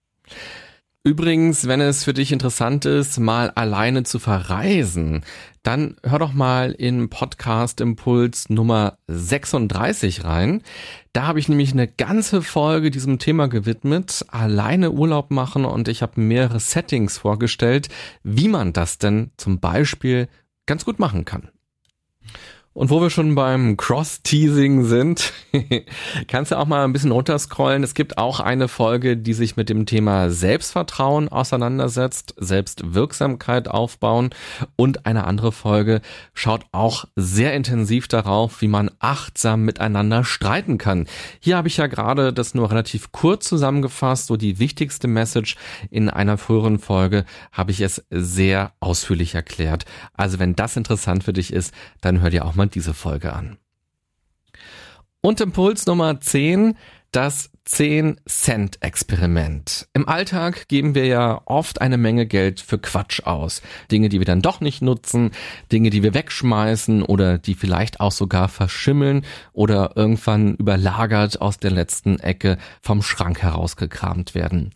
Übrigens, 1.09 1.67
wenn 1.67 1.81
es 1.81 2.03
für 2.03 2.13
dich 2.13 2.31
interessant 2.31 2.85
ist, 2.85 3.19
mal 3.19 3.49
alleine 3.49 4.03
zu 4.03 4.19
verreisen, 4.19 5.23
dann 5.63 5.95
hör 6.03 6.19
doch 6.19 6.33
mal 6.33 6.71
in 6.71 7.09
Podcast 7.09 7.81
Impuls 7.81 8.47
Nummer 8.51 8.99
36 9.07 10.23
rein. 10.23 10.61
Da 11.11 11.25
habe 11.25 11.39
ich 11.39 11.49
nämlich 11.49 11.71
eine 11.71 11.87
ganze 11.87 12.43
Folge 12.43 12.91
diesem 12.91 13.17
Thema 13.17 13.47
gewidmet, 13.47 14.23
alleine 14.27 14.91
Urlaub 14.91 15.31
machen 15.31 15.65
und 15.65 15.87
ich 15.87 16.03
habe 16.03 16.21
mehrere 16.21 16.59
Settings 16.59 17.17
vorgestellt, 17.17 17.89
wie 18.21 18.47
man 18.47 18.71
das 18.71 18.99
denn 18.99 19.31
zum 19.35 19.59
Beispiel 19.59 20.27
ganz 20.67 20.85
gut 20.85 20.99
machen 20.99 21.25
kann. 21.25 21.49
Und 22.79 22.89
wo 22.89 23.01
wir 23.01 23.09
schon 23.09 23.35
beim 23.35 23.75
Cross-Teasing 23.75 24.85
sind, 24.85 25.33
kannst 26.29 26.53
du 26.53 26.57
auch 26.57 26.65
mal 26.65 26.85
ein 26.85 26.93
bisschen 26.93 27.11
runterscrollen. 27.11 27.83
Es 27.83 27.93
gibt 27.93 28.17
auch 28.17 28.39
eine 28.39 28.69
Folge, 28.69 29.17
die 29.17 29.33
sich 29.33 29.57
mit 29.57 29.67
dem 29.67 29.85
Thema 29.85 30.29
Selbstvertrauen 30.29 31.27
auseinandersetzt, 31.27 32.35
Selbstwirksamkeit 32.37 33.67
aufbauen. 33.67 34.29
Und 34.77 35.05
eine 35.05 35.25
andere 35.25 35.51
Folge 35.51 35.99
schaut 36.33 36.67
auch 36.71 37.03
sehr 37.17 37.53
intensiv 37.53 38.07
darauf, 38.07 38.61
wie 38.61 38.69
man 38.69 38.91
achtsam 38.99 39.65
miteinander 39.65 40.23
streiten 40.23 40.77
kann. 40.77 41.05
Hier 41.41 41.57
habe 41.57 41.67
ich 41.67 41.75
ja 41.75 41.87
gerade 41.87 42.31
das 42.31 42.55
nur 42.55 42.71
relativ 42.71 43.11
kurz 43.11 43.45
zusammengefasst, 43.49 44.27
so 44.27 44.37
die 44.37 44.57
wichtigste 44.57 45.09
Message. 45.09 45.57
In 45.91 46.09
einer 46.09 46.37
früheren 46.37 46.79
Folge 46.79 47.25
habe 47.51 47.71
ich 47.71 47.81
es 47.81 48.05
sehr 48.09 48.71
ausführlich 48.79 49.35
erklärt. 49.35 49.83
Also 50.13 50.39
wenn 50.39 50.55
das 50.55 50.77
interessant 50.77 51.25
für 51.25 51.33
dich 51.33 51.51
ist, 51.51 51.73
dann 51.99 52.21
hör 52.21 52.29
dir 52.29 52.45
auch 52.45 52.55
mal 52.55 52.68
diese 52.75 52.93
Folge 52.93 53.33
an. 53.33 53.57
Und 55.21 55.41
Impuls 55.41 55.85
Nummer 55.85 56.21
10, 56.21 56.77
das 57.11 57.51
10-Cent-Experiment. 57.67 59.89
Im 59.93 60.07
Alltag 60.07 60.69
geben 60.69 60.95
wir 60.95 61.05
ja 61.05 61.41
oft 61.45 61.81
eine 61.81 61.97
Menge 61.97 62.25
Geld 62.25 62.61
für 62.61 62.79
Quatsch 62.79 63.21
aus. 63.23 63.61
Dinge, 63.91 64.07
die 64.09 64.17
wir 64.19 64.25
dann 64.25 64.41
doch 64.41 64.59
nicht 64.61 64.81
nutzen, 64.81 65.29
Dinge, 65.71 65.91
die 65.91 66.01
wir 66.01 66.13
wegschmeißen 66.13 67.03
oder 67.03 67.37
die 67.37 67.55
vielleicht 67.55 67.99
auch 67.99 68.11
sogar 68.11 68.47
verschimmeln 68.47 69.25
oder 69.53 69.93
irgendwann 69.95 70.55
überlagert 70.55 71.41
aus 71.41 71.57
der 71.57 71.71
letzten 71.71 72.19
Ecke 72.19 72.57
vom 72.81 73.01
Schrank 73.01 73.41
herausgekramt 73.41 74.35
werden. 74.35 74.71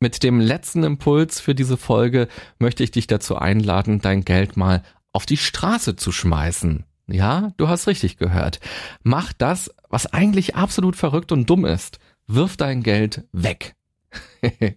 Mit 0.00 0.22
dem 0.22 0.40
letzten 0.40 0.84
Impuls 0.84 1.40
für 1.40 1.56
diese 1.56 1.76
Folge 1.76 2.28
möchte 2.58 2.82
ich 2.84 2.92
dich 2.92 3.08
dazu 3.08 3.36
einladen, 3.36 4.00
dein 4.00 4.24
Geld 4.24 4.56
mal 4.56 4.82
auf 5.12 5.26
die 5.26 5.36
Straße 5.36 5.96
zu 5.96 6.12
schmeißen. 6.12 6.84
Ja, 7.08 7.52
du 7.56 7.68
hast 7.68 7.86
richtig 7.86 8.18
gehört. 8.18 8.60
Mach 9.02 9.32
das, 9.32 9.74
was 9.88 10.12
eigentlich 10.12 10.56
absolut 10.56 10.94
verrückt 10.94 11.32
und 11.32 11.48
dumm 11.48 11.64
ist. 11.64 11.98
Wirf 12.26 12.56
dein 12.56 12.82
Geld 12.82 13.24
weg. 13.32 13.74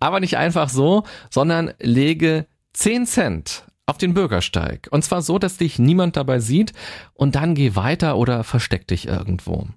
Aber 0.00 0.20
nicht 0.20 0.38
einfach 0.38 0.70
so, 0.70 1.04
sondern 1.30 1.74
lege 1.78 2.46
10 2.72 3.06
Cent 3.06 3.64
auf 3.84 3.98
den 3.98 4.14
Bürgersteig. 4.14 4.88
Und 4.90 5.04
zwar 5.04 5.22
so, 5.22 5.38
dass 5.38 5.58
dich 5.58 5.78
niemand 5.78 6.16
dabei 6.16 6.40
sieht 6.40 6.72
und 7.14 7.34
dann 7.34 7.54
geh 7.54 7.76
weiter 7.76 8.16
oder 8.16 8.42
versteck 8.42 8.88
dich 8.88 9.06
irgendwo. 9.06 9.68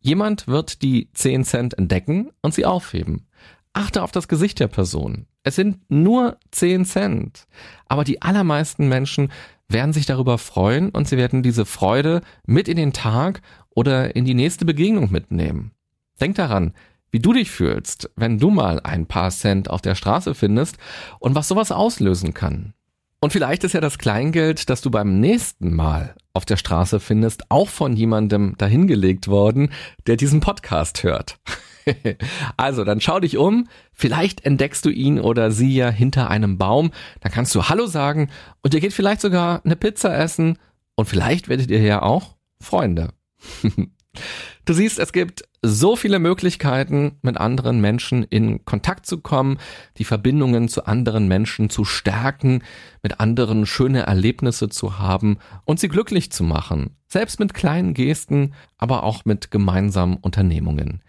Jemand 0.00 0.48
wird 0.48 0.82
die 0.82 1.10
10 1.12 1.44
Cent 1.44 1.74
entdecken 1.74 2.30
und 2.42 2.52
sie 2.54 2.66
aufheben. 2.66 3.26
Achte 3.72 4.02
auf 4.02 4.10
das 4.12 4.28
Gesicht 4.28 4.60
der 4.60 4.68
Person. 4.68 5.26
Es 5.44 5.56
sind 5.56 5.78
nur 5.88 6.36
10 6.50 6.84
Cent. 6.84 7.46
Aber 7.86 8.04
die 8.04 8.22
allermeisten 8.22 8.88
Menschen 8.88 9.30
werden 9.68 9.92
sich 9.92 10.06
darüber 10.06 10.38
freuen 10.38 10.90
und 10.90 11.08
sie 11.08 11.16
werden 11.16 11.42
diese 11.42 11.66
Freude 11.66 12.22
mit 12.46 12.68
in 12.68 12.76
den 12.76 12.92
Tag 12.92 13.42
oder 13.70 14.16
in 14.16 14.24
die 14.24 14.34
nächste 14.34 14.64
Begegnung 14.64 15.10
mitnehmen. 15.10 15.72
Denk 16.20 16.36
daran, 16.36 16.72
wie 17.10 17.20
du 17.20 17.32
dich 17.32 17.50
fühlst, 17.50 18.10
wenn 18.16 18.38
du 18.38 18.50
mal 18.50 18.80
ein 18.80 19.06
paar 19.06 19.30
Cent 19.30 19.70
auf 19.70 19.80
der 19.80 19.94
Straße 19.94 20.34
findest 20.34 20.78
und 21.20 21.34
was 21.34 21.48
sowas 21.48 21.72
auslösen 21.72 22.34
kann. 22.34 22.74
Und 23.20 23.32
vielleicht 23.32 23.64
ist 23.64 23.72
ja 23.72 23.80
das 23.80 23.98
Kleingeld, 23.98 24.70
das 24.70 24.80
du 24.80 24.90
beim 24.90 25.18
nächsten 25.20 25.74
Mal 25.74 26.14
auf 26.34 26.44
der 26.44 26.56
Straße 26.56 27.00
findest, 27.00 27.50
auch 27.50 27.68
von 27.68 27.96
jemandem 27.96 28.54
dahingelegt 28.58 29.26
worden, 29.26 29.72
der 30.06 30.16
diesen 30.16 30.40
Podcast 30.40 31.02
hört. 31.02 31.38
also, 32.56 32.84
dann 32.84 33.00
schau 33.00 33.20
dich 33.20 33.36
um. 33.36 33.68
Vielleicht 33.92 34.44
entdeckst 34.44 34.84
du 34.84 34.90
ihn 34.90 35.20
oder 35.20 35.50
sie 35.50 35.74
ja 35.74 35.90
hinter 35.90 36.30
einem 36.30 36.58
Baum. 36.58 36.90
Dann 37.20 37.32
kannst 37.32 37.54
du 37.54 37.68
Hallo 37.68 37.86
sagen 37.86 38.30
und 38.62 38.74
ihr 38.74 38.80
geht 38.80 38.92
vielleicht 38.92 39.20
sogar 39.20 39.64
eine 39.64 39.76
Pizza 39.76 40.16
essen 40.16 40.58
und 40.94 41.06
vielleicht 41.06 41.48
werdet 41.48 41.70
ihr 41.70 41.82
ja 41.82 42.02
auch 42.02 42.36
Freunde. 42.60 43.12
Du 44.64 44.74
siehst, 44.74 44.98
es 44.98 45.12
gibt 45.12 45.44
so 45.62 45.96
viele 45.96 46.18
Möglichkeiten, 46.18 47.12
mit 47.22 47.38
anderen 47.38 47.80
Menschen 47.80 48.22
in 48.22 48.66
Kontakt 48.66 49.06
zu 49.06 49.18
kommen, 49.18 49.58
die 49.96 50.04
Verbindungen 50.04 50.68
zu 50.68 50.84
anderen 50.86 51.26
Menschen 51.26 51.70
zu 51.70 51.84
stärken, 51.84 52.62
mit 53.02 53.18
anderen 53.18 53.64
schöne 53.64 54.02
Erlebnisse 54.02 54.68
zu 54.68 54.98
haben 54.98 55.38
und 55.64 55.80
sie 55.80 55.88
glücklich 55.88 56.30
zu 56.32 56.44
machen. 56.44 56.96
Selbst 57.08 57.40
mit 57.40 57.54
kleinen 57.54 57.94
Gesten, 57.94 58.54
aber 58.76 59.04
auch 59.04 59.24
mit 59.24 59.50
gemeinsamen 59.50 60.16
Unternehmungen. 60.16 61.02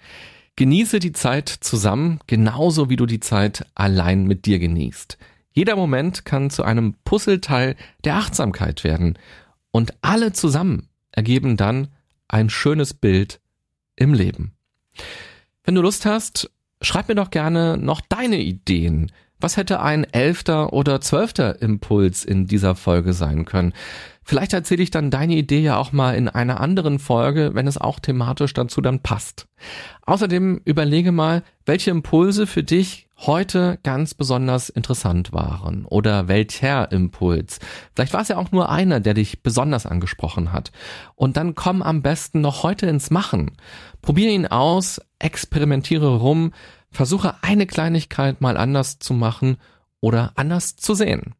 Genieße 0.59 0.99
die 0.99 1.13
Zeit 1.13 1.47
zusammen, 1.47 2.19
genauso 2.27 2.89
wie 2.89 2.97
du 2.97 3.05
die 3.05 3.21
Zeit 3.21 3.65
allein 3.75 4.25
mit 4.25 4.45
dir 4.45 4.59
genießt. 4.59 5.17
Jeder 5.53 5.77
Moment 5.77 6.25
kann 6.25 6.49
zu 6.49 6.63
einem 6.63 6.95
Puzzleteil 7.05 7.77
der 8.03 8.15
Achtsamkeit 8.15 8.83
werden. 8.83 9.17
Und 9.71 9.93
alle 10.01 10.33
zusammen 10.33 10.89
ergeben 11.13 11.55
dann 11.55 11.87
ein 12.27 12.49
schönes 12.49 12.93
Bild 12.93 13.39
im 13.95 14.13
Leben. 14.13 14.51
Wenn 15.63 15.75
du 15.75 15.81
Lust 15.81 16.05
hast, 16.05 16.51
schreib 16.81 17.07
mir 17.07 17.15
doch 17.15 17.31
gerne 17.31 17.77
noch 17.77 18.01
deine 18.01 18.39
Ideen. 18.41 19.13
Was 19.39 19.55
hätte 19.55 19.79
ein 19.79 20.03
elfter 20.03 20.73
oder 20.73 20.99
zwölfter 20.99 21.61
Impuls 21.61 22.25
in 22.25 22.47
dieser 22.47 22.75
Folge 22.75 23.13
sein 23.13 23.45
können? 23.45 23.71
Vielleicht 24.29 24.53
erzähle 24.53 24.83
ich 24.83 24.91
dann 24.91 25.09
deine 25.09 25.33
Idee 25.33 25.59
ja 25.59 25.77
auch 25.77 25.91
mal 25.91 26.13
in 26.13 26.29
einer 26.29 26.59
anderen 26.59 26.99
Folge, 26.99 27.55
wenn 27.55 27.65
es 27.65 27.79
auch 27.79 27.99
thematisch 27.99 28.53
dazu 28.53 28.79
dann 28.79 29.01
passt. 29.01 29.47
Außerdem 30.05 30.61
überlege 30.65 31.11
mal, 31.11 31.41
welche 31.65 31.89
Impulse 31.89 32.45
für 32.45 32.61
dich 32.61 33.07
heute 33.17 33.79
ganz 33.81 34.13
besonders 34.13 34.69
interessant 34.69 35.33
waren 35.33 35.83
oder 35.83 36.27
welcher 36.27 36.91
Impuls. 36.91 37.57
Vielleicht 37.95 38.13
war 38.13 38.21
es 38.21 38.27
ja 38.27 38.37
auch 38.37 38.51
nur 38.51 38.69
einer, 38.69 38.99
der 38.99 39.15
dich 39.15 39.41
besonders 39.41 39.87
angesprochen 39.87 40.53
hat. 40.53 40.71
Und 41.15 41.35
dann 41.35 41.55
komm 41.55 41.81
am 41.81 42.03
besten 42.03 42.39
noch 42.39 42.61
heute 42.61 42.85
ins 42.85 43.09
Machen. 43.09 43.57
Probier 44.03 44.29
ihn 44.29 44.45
aus, 44.45 45.01
experimentiere 45.17 46.17
rum, 46.17 46.53
versuche 46.91 47.33
eine 47.41 47.65
Kleinigkeit 47.65 48.41
mal 48.41 48.57
anders 48.57 48.99
zu 48.99 49.15
machen 49.15 49.57
oder 50.01 50.33
anders 50.35 50.75
zu 50.75 50.93
sehen. 50.93 51.33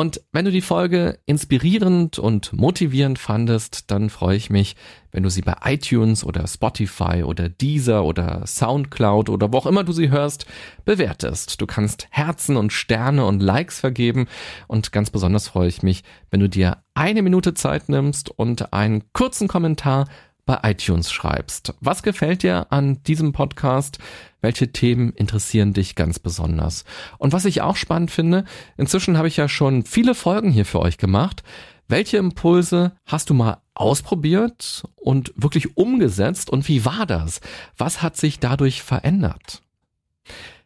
Und 0.00 0.22
wenn 0.32 0.46
du 0.46 0.50
die 0.50 0.62
Folge 0.62 1.18
inspirierend 1.26 2.18
und 2.18 2.54
motivierend 2.54 3.18
fandest, 3.18 3.90
dann 3.90 4.08
freue 4.08 4.34
ich 4.34 4.48
mich, 4.48 4.74
wenn 5.12 5.22
du 5.22 5.28
sie 5.28 5.42
bei 5.42 5.56
iTunes 5.62 6.24
oder 6.24 6.46
Spotify 6.46 7.22
oder 7.22 7.50
Deezer 7.50 8.02
oder 8.06 8.46
Soundcloud 8.46 9.28
oder 9.28 9.52
wo 9.52 9.58
auch 9.58 9.66
immer 9.66 9.84
du 9.84 9.92
sie 9.92 10.08
hörst, 10.08 10.46
bewertest. 10.86 11.60
Du 11.60 11.66
kannst 11.66 12.08
Herzen 12.08 12.56
und 12.56 12.72
Sterne 12.72 13.26
und 13.26 13.42
Likes 13.42 13.80
vergeben 13.80 14.26
und 14.68 14.90
ganz 14.90 15.10
besonders 15.10 15.48
freue 15.48 15.68
ich 15.68 15.82
mich, 15.82 16.02
wenn 16.30 16.40
du 16.40 16.48
dir 16.48 16.78
eine 16.94 17.20
Minute 17.20 17.52
Zeit 17.52 17.90
nimmst 17.90 18.30
und 18.30 18.72
einen 18.72 19.02
kurzen 19.12 19.48
Kommentar 19.48 20.06
bei 20.50 20.68
iTunes 20.68 21.12
schreibst. 21.12 21.74
Was 21.80 22.02
gefällt 22.02 22.42
dir 22.42 22.66
an 22.72 23.00
diesem 23.04 23.32
Podcast? 23.32 23.98
Welche 24.40 24.72
Themen 24.72 25.12
interessieren 25.12 25.74
dich 25.74 25.94
ganz 25.94 26.18
besonders? 26.18 26.84
Und 27.18 27.32
was 27.32 27.44
ich 27.44 27.62
auch 27.62 27.76
spannend 27.76 28.10
finde, 28.10 28.44
inzwischen 28.76 29.16
habe 29.16 29.28
ich 29.28 29.36
ja 29.36 29.48
schon 29.48 29.84
viele 29.84 30.16
Folgen 30.16 30.50
hier 30.50 30.64
für 30.64 30.80
euch 30.80 30.98
gemacht. 30.98 31.44
Welche 31.86 32.16
Impulse 32.16 32.90
hast 33.06 33.30
du 33.30 33.34
mal 33.34 33.58
ausprobiert 33.74 34.82
und 34.96 35.32
wirklich 35.36 35.76
umgesetzt 35.76 36.50
und 36.50 36.66
wie 36.66 36.84
war 36.84 37.06
das? 37.06 37.40
Was 37.76 38.02
hat 38.02 38.16
sich 38.16 38.40
dadurch 38.40 38.82
verändert? 38.82 39.62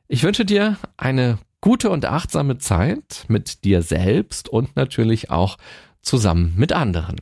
Ich 0.09 0.23
wünsche 0.23 0.47
dir 0.47 0.79
eine 0.97 1.37
gute 1.61 1.90
und 1.90 2.07
achtsame 2.07 2.57
Zeit 2.57 3.27
mit 3.29 3.64
dir 3.64 3.83
selbst 3.83 4.49
und 4.49 4.77
natürlich 4.77 5.31
auch 5.31 5.59
zusammen 6.01 6.55
mit 6.57 6.73
anderen. 6.73 7.16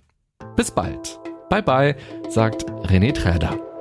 Bis 0.55 0.71
bald. 0.71 1.22
Bye 1.53 1.61
bye, 1.61 1.95
sagt 2.31 2.65
René 2.89 3.13
Träder. 3.13 3.72